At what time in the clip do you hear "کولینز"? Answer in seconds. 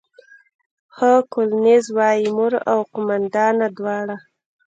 1.33-1.85